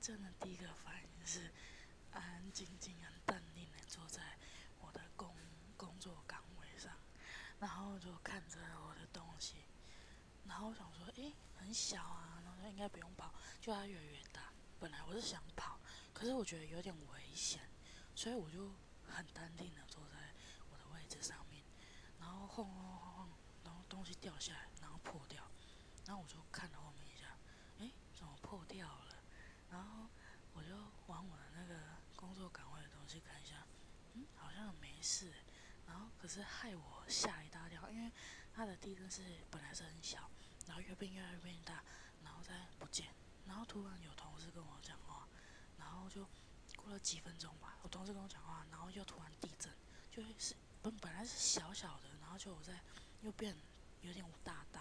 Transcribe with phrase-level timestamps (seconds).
[0.00, 1.50] 震的第一个反应是
[2.12, 4.22] 安安静静、很淡定的坐在
[4.80, 5.34] 我的工
[5.76, 6.92] 工作岗位上，
[7.58, 9.56] 然后就看着我的东西，
[10.44, 14.52] 然后我想说，诶，很小啊，然后应该不用跑，就它越来越大。
[14.78, 15.80] 本来我是想跑，
[16.12, 17.60] 可是我觉得有点危险，
[18.14, 18.74] 所以我就
[19.08, 20.32] 很淡定的坐在
[20.70, 21.62] 我的位置上面，
[22.20, 23.28] 然后晃晃晃晃，
[23.64, 25.42] 然后东西掉下来，然后破掉，
[26.04, 27.36] 然后我就看了后面一下，
[27.78, 29.16] 诶，怎么破掉了？
[29.70, 30.08] 然后
[30.52, 31.74] 我就往我的那个
[32.14, 32.48] 工作
[33.06, 33.64] 我去看一下，
[34.14, 35.32] 嗯，好像没事。
[35.86, 38.10] 然后可是害我吓一大跳，因为
[38.52, 40.28] 它的地震是本来是很小，
[40.66, 41.84] 然后越变越来越变大，
[42.24, 43.06] 然后再不见。
[43.46, 45.28] 然后突然有同事跟我讲话，
[45.78, 46.26] 然后就
[46.74, 49.72] 过了几分钟吧，我同事跟我讲话，然后又突然地震，
[50.10, 52.80] 就是本本来是小小的，然后就我在
[53.22, 53.54] 又变
[54.00, 54.75] 有点大大